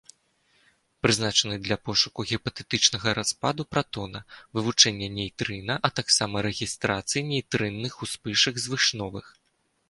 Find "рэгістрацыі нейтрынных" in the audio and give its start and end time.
6.49-7.93